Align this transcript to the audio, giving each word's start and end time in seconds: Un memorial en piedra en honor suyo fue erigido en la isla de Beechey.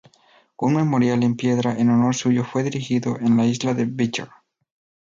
Un 0.57 0.73
memorial 0.77 1.21
en 1.21 1.35
piedra 1.35 1.77
en 1.77 1.91
honor 1.91 2.15
suyo 2.15 2.43
fue 2.43 2.65
erigido 2.65 3.19
en 3.19 3.37
la 3.37 3.45
isla 3.45 3.75
de 3.75 3.85
Beechey. 3.85 4.25